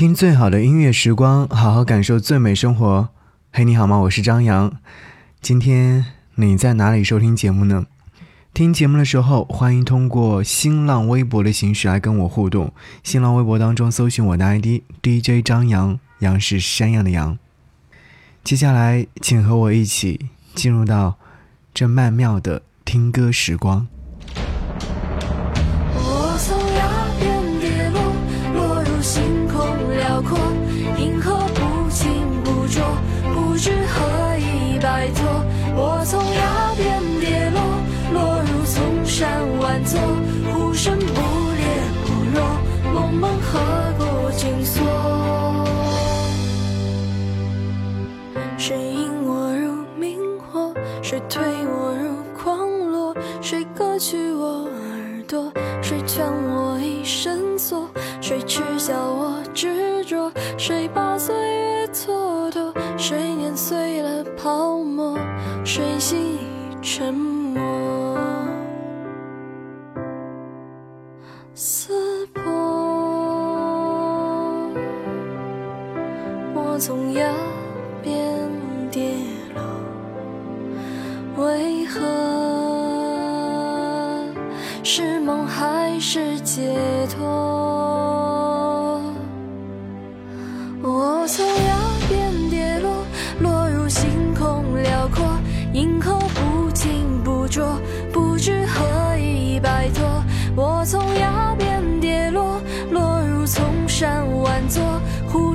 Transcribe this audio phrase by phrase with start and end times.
[0.00, 3.10] 听最好的音乐时光，好好感受最美生活。
[3.52, 3.98] 嘿，你好吗？
[3.98, 4.80] 我是张扬。
[5.42, 7.84] 今天你在哪里收听节目呢？
[8.54, 12.72] 听节目的时候，欢迎通过新浪微博的形式来跟我互动。
[13.02, 17.38] 新浪微博当中搜寻我的 ID DJ 张扬，杨是山羊的羊。
[18.42, 21.18] 接下来，请和我一起进入到
[21.74, 23.86] 这曼妙的听歌时光。
[48.60, 55.50] 谁引我入明火，谁推我入狂落，谁割去我耳朵，
[55.82, 57.88] 谁劝我以绳索，
[58.20, 65.18] 谁耻笑我执着，谁把岁月蹉跎，谁碾碎了泡沫，
[65.64, 66.38] 谁心已
[66.82, 67.39] 沉默。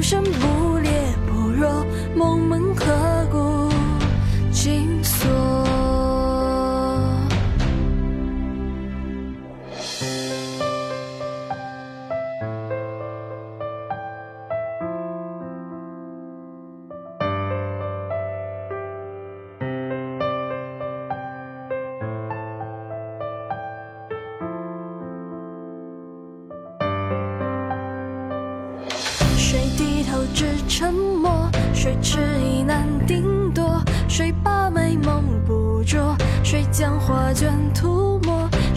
[0.07, 0.91] 身不烈
[1.25, 1.83] 不弱，
[2.15, 3.14] 梦门何？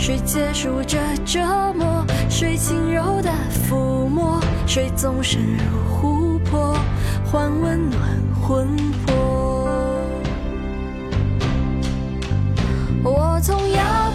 [0.09, 0.97] 谁结束这
[1.27, 1.39] 折
[1.75, 2.03] 磨？
[2.31, 4.41] 谁轻柔的抚摸？
[4.67, 6.75] 谁纵身入湖泊，
[7.31, 8.01] 换温暖
[8.41, 8.75] 魂
[9.05, 9.69] 魄？
[13.05, 14.08] 我从崖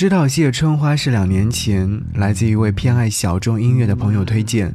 [0.00, 4.72] 知道谢春花是两年前来自一位偏爱小众音乐的朋友推荐。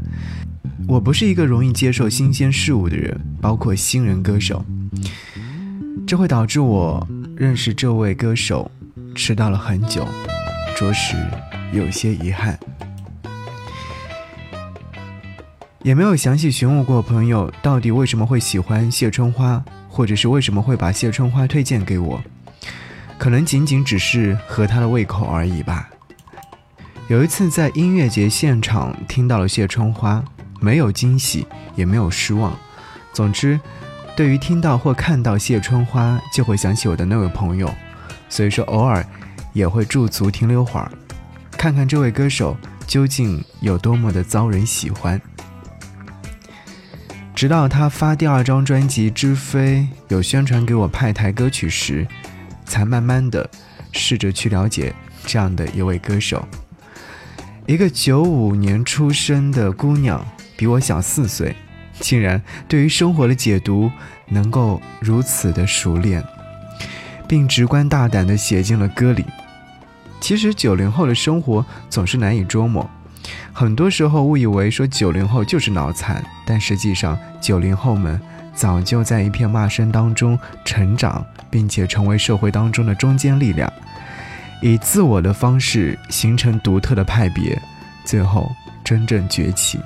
[0.87, 4.63] 我不是一个容易接受新鲜事物的人，包括新人歌手，
[6.05, 8.69] 这会导致我认识这位歌手
[9.15, 10.07] 迟到了很久，
[10.77, 11.15] 着实
[11.73, 12.59] 有些遗憾。
[15.81, 22.23] 也没有详细询问过朋友到底为什么会喜欢谢春花，或者是为什么会把谢春花推荐给我。
[23.25, 25.89] 可能仅仅只是合他的胃口而已吧。
[27.07, 30.23] 有一次在音乐节现场听到了谢春花，
[30.59, 32.55] 没有惊喜，也没有失望。
[33.13, 33.59] 总之，
[34.15, 37.73] 对于听到或看到谢春花，就会想起我的那位朋友。
[38.29, 39.03] 所以说，偶尔
[39.53, 40.91] 也会驻足停留会儿，
[41.57, 42.55] 看看这位歌手
[42.85, 45.19] 究竟有多么的遭人喜欢。
[47.33, 49.77] 直到他发第二张专辑《知飞》，
[50.09, 52.07] 有宣传给我派台歌曲时，
[52.65, 53.49] 才慢慢的
[53.91, 54.93] 试着去了解
[55.25, 56.45] 这样的一位歌手。
[57.65, 60.23] 一个九五年出生的姑娘，
[60.55, 61.55] 比我小四岁，
[61.99, 63.91] 竟然对于生活的解读
[64.27, 66.23] 能够如此的熟练，
[67.27, 69.25] 并直观大胆的写进了歌里。
[70.21, 72.89] 其实九零后的生活总是难以捉摸。
[73.51, 78.19] 很多时候误以为说九零后就是脑残，但实际上九零后们
[78.53, 83.71] 早就在一片骂声当中成长，并且成为社会当中的中坚力量，
[84.61, 87.61] 以自我的方式形成独特的派别，
[88.03, 88.51] 最后
[88.83, 89.79] 真正崛起。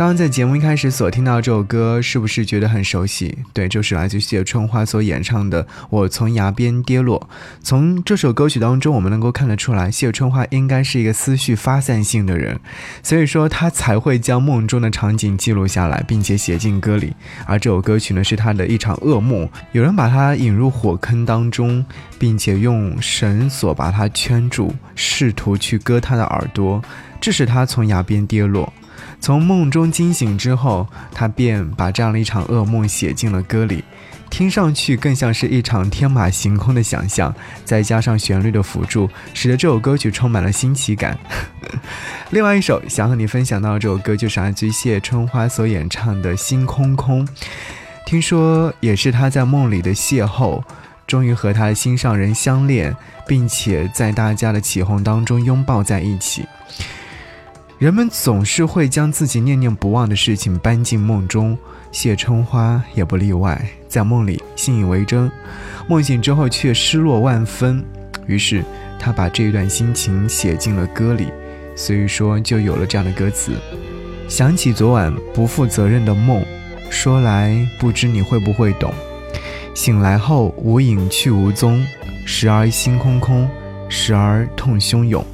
[0.00, 3.36] 刚刚在节目一开始所听到这首歌，是不是觉得很熟悉？
[3.52, 7.28] 对，就是来自谢春花所演唱的《我从崖边跌落》。
[7.62, 12.58] 从这首歌曲当中，我们能够看得出来，谢春花应该是一个思绪发散性的人，
[13.02, 17.12] 所以说她才会将梦中的场景记录下来，并且写进歌里。
[17.44, 21.84] 而这首歌曲呢，是她的一场噩梦，有人把她引入火坑当中，
[22.18, 26.82] 并且用绳索把她圈住，试图去割她的耳朵，
[27.20, 28.72] 致使她从崖边跌落。
[29.20, 33.84] 从梦中惊醒之后，他便把这样的一场噩梦写进了歌里，
[34.30, 37.32] 听上去更像是一场天马行空的想象。
[37.64, 41.18] 再加上旋律的辅助，使得这首歌曲充满了新奇感。
[42.30, 47.26] 另外一首想和你分享到这首歌，就是来自于谢春花所演唱的《星空空》，
[48.06, 50.62] 听说也是他在梦里的邂逅，
[51.06, 52.96] 终于和他心上人相恋，
[53.26, 56.46] 并且在大家的起哄当中拥抱在一起。
[57.80, 61.56] 人们总是会将自己念念不忘的事情搬进梦中，
[61.90, 63.58] 谢春花也不例外。
[63.88, 65.32] 在梦里信以为真，
[65.88, 67.82] 梦醒之后却失落万分。
[68.26, 68.62] 于是
[68.98, 71.28] 他把这一段心情写进了歌里，
[71.74, 73.52] 所以说就有了这样的歌词：
[74.28, 76.44] 想起昨晚不负责任的梦，
[76.90, 78.92] 说来不知你会不会懂。
[79.72, 81.82] 醒来后无影去无踪，
[82.26, 83.48] 时而心空空，
[83.88, 85.24] 时而痛汹涌。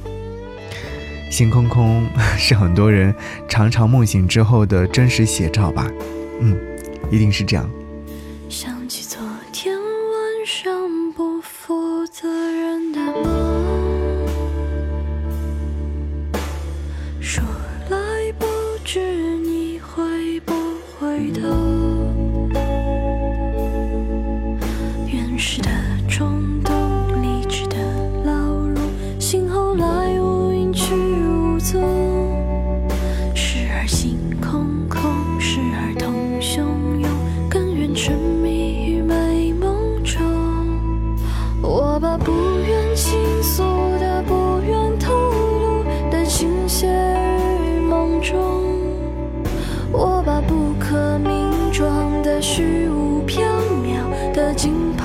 [1.29, 2.07] 心空空
[2.37, 3.13] 是很多人
[3.47, 5.89] 常常梦醒之后的真实写照吧？
[6.39, 6.57] 嗯，
[7.11, 7.69] 一定是这样。
[54.57, 54.96] 缈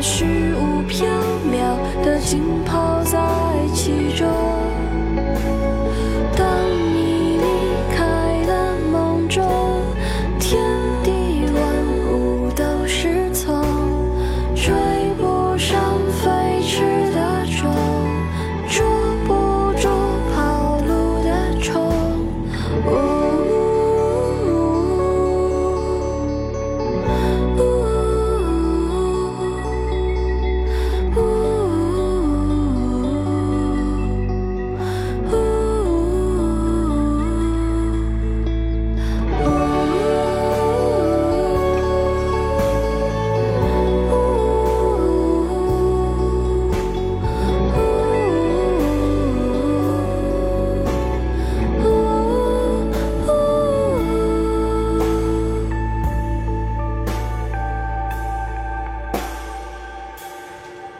[0.00, 0.24] 虚
[0.54, 1.04] 无缥
[1.50, 3.18] 缈的浸泡在
[3.74, 4.47] 其中。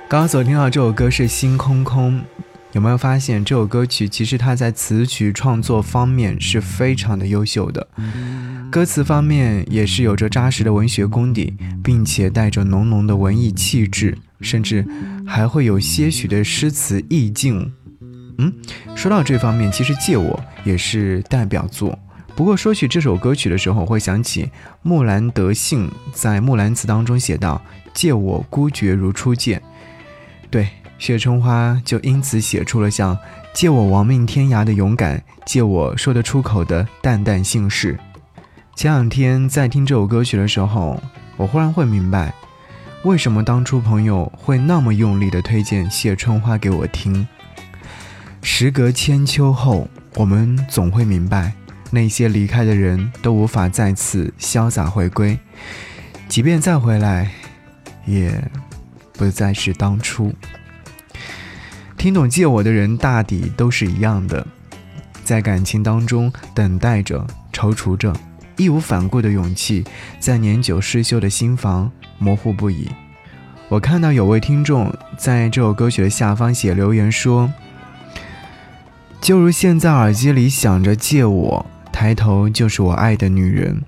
[0.08, 2.18] 刚刚所听到这首歌是《心空空》，
[2.72, 7.86] 有没有发现这首歌曲其实它在词曲创作方面是非常的优秀的，
[8.70, 14.82] 歌词方面也是有着扎实的文学功底，并且带着浓浓的文艺气质，甚至
[15.26, 17.70] 还会有些许的诗词意境。
[18.38, 18.50] 嗯，
[18.96, 21.98] 说到这方面，其实《借我》也是代表作。
[22.34, 24.50] 不过说起这首歌曲的时候，我会想起
[24.80, 27.60] 木兰德信在《木兰辞》当中写道
[27.92, 29.60] ：“借我孤绝如初见。”
[30.50, 33.18] 对，谢春花就因此写出了像
[33.52, 37.98] “借我亡命天涯”的勇敢，“借我说得出口的淡淡姓氏”。
[38.74, 41.02] 前两天在听这首歌曲的时候，
[41.36, 42.32] 我忽然会明白，
[43.02, 47.26] 为什么当初朋友会那么用力的推荐谢春花给我听。
[48.40, 51.52] 时隔千秋后，我们总会明白。
[51.90, 55.38] 那些离开的人都无法再次潇洒回归，
[56.28, 57.30] 即便再回来，
[58.04, 58.30] 也
[59.18, 60.32] 不再是当初。
[61.98, 64.46] 听懂借我的人，大抵都是一样的，
[65.24, 68.14] 在感情当中等待着、踌躇着，
[68.56, 69.84] 义无反顾的勇气，
[70.20, 72.88] 在年久失修的心房模糊不已。
[73.68, 77.52] 我看到有位听众在这首歌曲的下方写留言说
[79.20, 83.82] ：“就如现在耳机里响着借我。”抬头就是我爱的女人，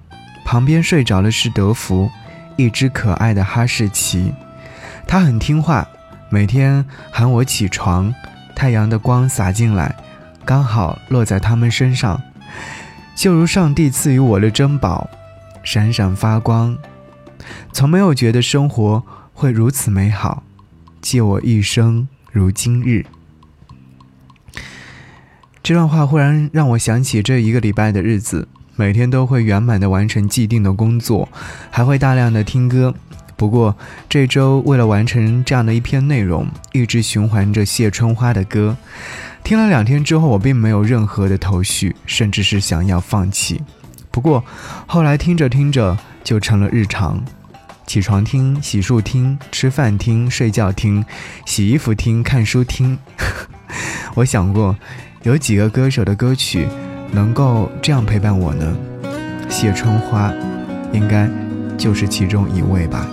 [0.45, 2.11] 旁边睡着的是德芙，
[2.57, 4.33] 一只可爱的哈士奇。
[5.11, 5.89] 他很听话，
[6.29, 8.15] 每天喊我起床。
[8.55, 9.97] 太阳的光洒进来，
[10.45, 12.23] 刚好落在他们身上，
[13.17, 15.11] 就如上帝赐予我的珍宝，
[15.65, 16.79] 闪闪发光。
[17.73, 19.03] 从没有觉得生活
[19.35, 20.45] 会如此美好，
[21.03, 23.05] 借我一生如今日。
[25.61, 31.29] 这段话忽然让我想起这一个礼拜的日子，每天都会圆满的完成既定的工作，
[31.69, 32.95] 还会大量的听歌。
[33.41, 33.75] 不过
[34.07, 38.77] 这周为了完成这样的一篇内容，一直循环着谢春花的歌。
[39.43, 43.63] 听了两天之后，我并没有任何的头绪，甚至是想要放弃。
[44.11, 44.45] 不过
[44.87, 47.25] 后来听着听着就成了日常，
[47.87, 51.03] 起床听、洗漱听、吃饭听、睡觉听、
[51.47, 52.99] 洗衣服听、看书听。
[54.17, 54.77] 我想过。
[55.23, 56.67] 有几个歌手的歌曲
[57.13, 58.77] 能够这样陪伴我呢？
[59.51, 60.31] 谢春花，
[60.93, 61.29] 应该
[61.77, 63.07] 就是其中一位吧。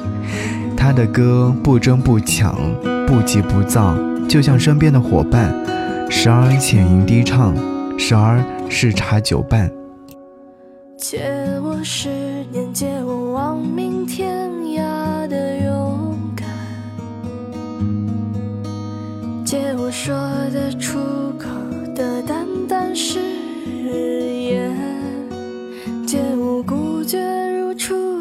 [0.78, 2.56] 他的歌不争不抢，
[3.08, 3.98] 不急不躁，
[4.30, 5.52] 就像身边的伙伴，
[6.10, 7.54] 时而浅吟低唱，
[7.98, 9.70] 时而试茶酒伴。
[10.96, 11.20] 借
[11.64, 12.08] 我十
[12.52, 16.48] 年，借我亡命天涯的勇敢，
[19.44, 20.16] 借我说
[20.54, 21.00] 得出
[21.38, 21.48] 口。
[21.98, 23.20] 的淡淡誓
[24.52, 24.72] 言，
[26.06, 27.18] 借我孤绝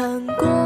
[0.00, 0.59] 看过。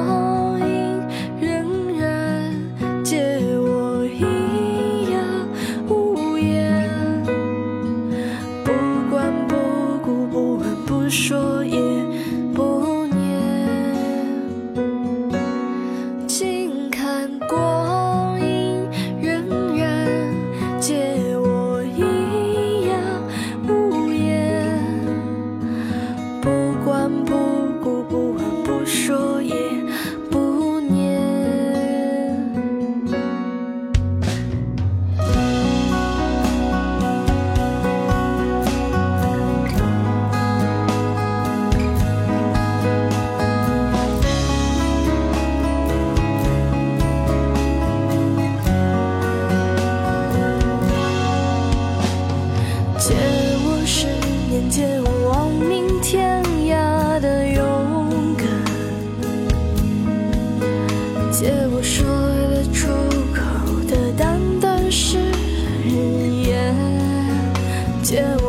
[68.14, 68.43] still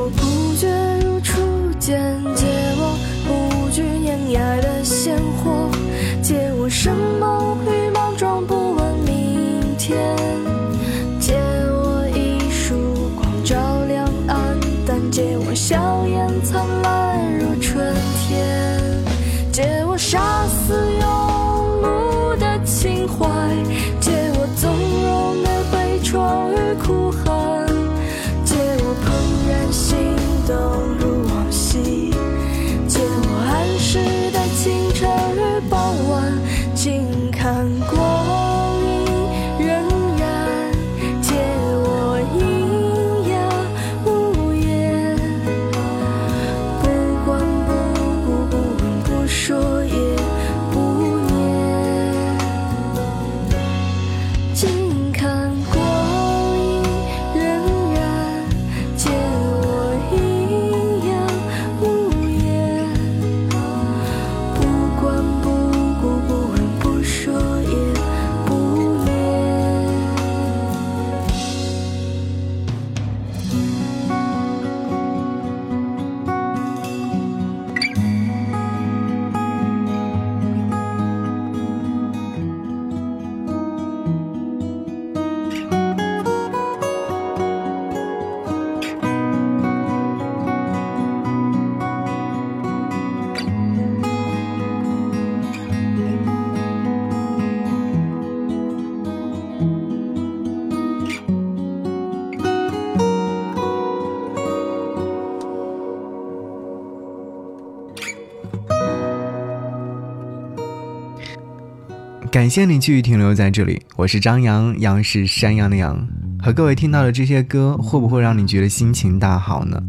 [112.35, 116.05] 感谢你继续停留在这里，我是张扬，杨是山羊的羊。
[116.37, 119.81] 和各位听到的这些歌，会不会让你觉得心情大好呢？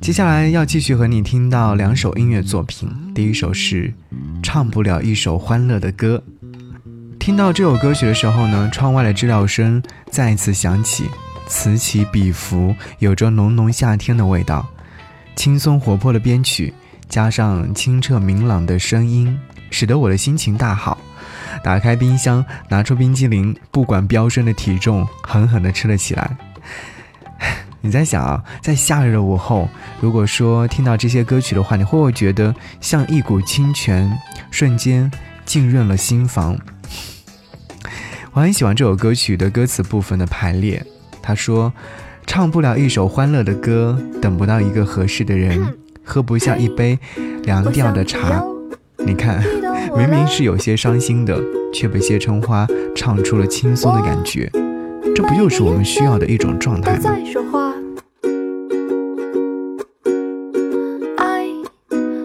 [0.00, 3.86] 接下来要继续和你听到两首音乐作品，第一首是
[4.42, 6.20] 《唱不了一首欢乐的歌》。
[7.20, 9.80] 听到这首歌曲的时候呢，窗外的知了声
[10.10, 11.04] 再次响起，
[11.46, 14.68] 此起彼伏，有着浓浓夏天的味道。
[15.36, 16.74] 轻松活泼的编曲，
[17.08, 19.38] 加上清澈明朗的声音。
[19.70, 20.98] 使得我的心情大好，
[21.62, 26.36] 打开冰箱，拿出冰激凌，不管飙升的体重，狠狠地吃了起来。
[27.80, 29.68] 你在想啊，在夏日的午后，
[30.00, 34.10] 如果说听到这些歌曲的话，你会不会觉得像一股清泉，
[34.50, 35.10] 瞬间
[35.44, 36.58] 浸润了心房？
[38.32, 40.84] 我很喜欢这首歌曲的歌词部分的排列。
[41.22, 41.72] 他说
[42.26, 46.98] ：“唱不了一首欢乐的歌，等不到一个合适的人， 喝不下一杯
[47.44, 48.42] 凉掉的茶。”
[48.98, 49.42] 你看，
[49.98, 51.36] 明明是有些伤心的，
[51.72, 54.48] 却被谢春花唱出了轻松的感觉，
[55.12, 57.10] 这不就是我们需要的一种状态吗？
[61.16, 61.48] 爱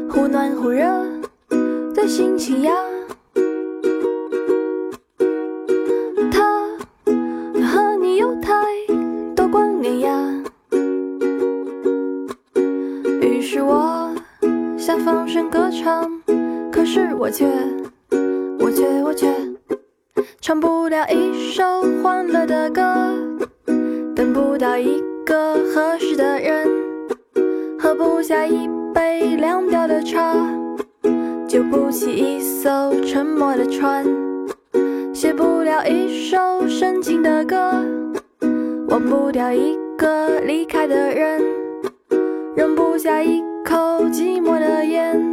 [0.07, 0.69] 忽暖忽
[1.95, 2.71] 的心情呀，
[17.23, 17.47] 我却，
[18.59, 19.33] 我却，我却
[20.41, 21.63] 唱不了一首
[22.03, 22.83] 欢乐的歌，
[24.13, 26.67] 等不到一个合适的人，
[27.79, 30.35] 喝不下一杯凉掉的茶，
[31.47, 34.05] 救不起一艘沉没的船，
[35.13, 37.55] 写不了一首深情的歌，
[38.89, 41.41] 忘不掉一个离开的人，
[42.53, 45.32] 扔不下一口寂寞的烟。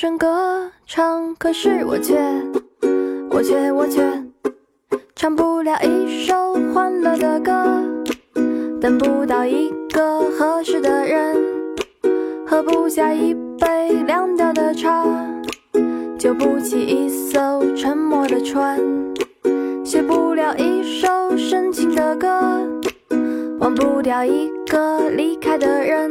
[0.00, 2.18] 声歌唱，可是我却，
[3.28, 4.02] 我却，我却
[5.14, 7.52] 唱不了一首欢乐的歌，
[8.80, 11.36] 等不到一个合适的人，
[12.46, 15.04] 喝不下一杯凉掉的茶。
[16.18, 18.80] 救不起一艘沉没的船，
[19.84, 22.26] 写不了一首深情的歌，
[23.58, 26.10] 忘不掉一个离开的人，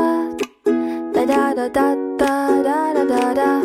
[1.13, 3.61] 哒哒哒哒哒哒哒哒。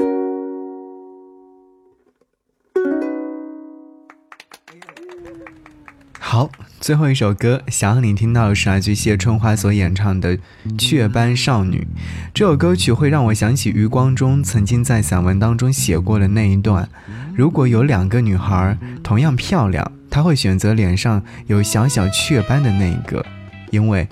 [6.18, 10.36] 好，最后一首歌，想让你听到的是来自谢春花所演唱的
[10.78, 11.86] 《雀斑少女》。
[12.34, 16.86] 这首歌曲会让我想起余光中曾经在散文当中写过的那一段：
[17.34, 19.92] 如果有两个女孩同样漂亮。
[20.10, 23.24] 他会选择脸上有小小雀斑的那一个，
[23.70, 24.08] 因为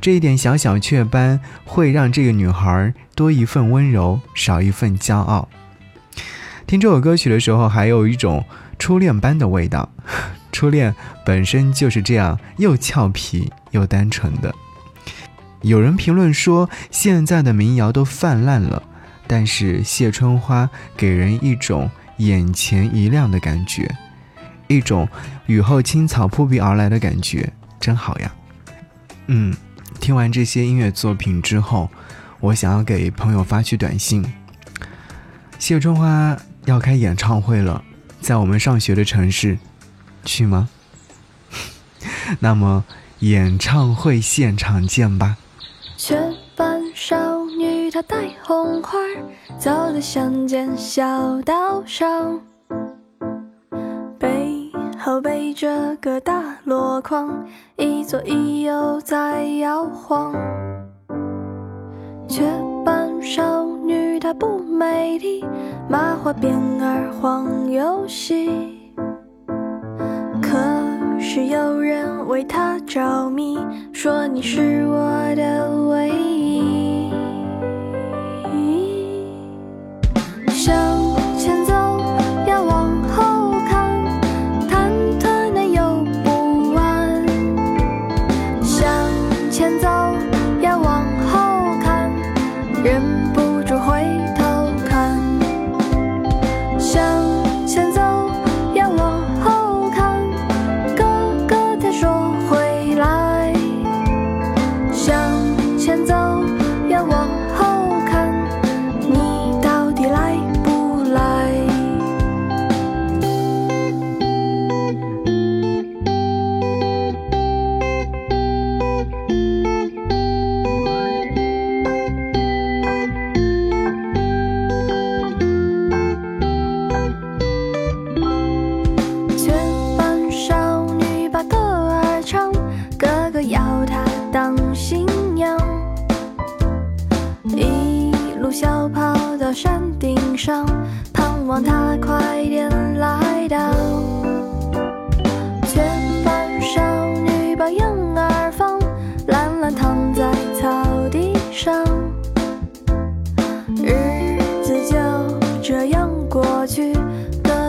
[0.00, 5.48] 这一点小小雀斑会让这个女孩多一份温柔，少一份骄傲。
[6.66, 8.44] 听这首歌曲的时候，还有一种
[8.78, 9.90] 初恋般的味道。
[10.52, 10.94] 初恋
[11.24, 14.54] 本身就是这样，又俏皮又单纯的。
[15.62, 18.82] 有人评论说，现在的民谣都泛滥了，
[19.26, 23.94] 但是谢春花给人一种眼前一亮的感觉。
[24.68, 25.08] 一种
[25.46, 28.32] 雨后青草扑鼻而来的感觉，真好呀。
[29.32, 29.54] 嗯，
[30.00, 31.88] 听完这些音乐作品之后，
[32.40, 34.24] 我想要给朋友发去短信。
[35.56, 37.84] 谢春花要开演唱会了，
[38.20, 39.56] 在我们上学的城市，
[40.24, 40.68] 去吗？
[42.40, 42.84] 那么
[43.20, 45.36] 演唱会现场见吧。
[45.96, 46.20] 雪
[46.56, 48.98] 般少女，她戴红花，
[49.60, 52.40] 走在乡间小道上。
[55.18, 57.46] 背着个大箩筐，
[57.76, 60.34] 一左一右在摇晃。
[62.28, 62.44] 雀
[62.84, 65.42] 斑少女她不美丽，
[65.88, 66.50] 麻花辫
[66.82, 68.50] 儿黄又细。
[70.42, 70.58] 可
[71.18, 73.58] 是有人为她着迷，
[73.94, 76.69] 说你是我的唯一。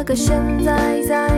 [0.03, 1.29] 可现在在